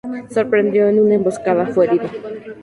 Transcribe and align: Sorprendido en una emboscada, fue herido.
Sorprendido 0.33 0.89
en 0.89 0.99
una 0.99 1.13
emboscada, 1.13 1.67
fue 1.67 1.85
herido. 1.85 2.09